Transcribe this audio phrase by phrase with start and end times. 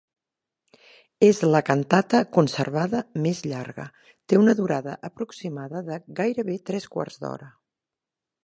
[1.27, 3.87] És la cantata conservada més llarga,
[4.33, 7.53] té una durada aproximada de gairebé tres quarts d'hora.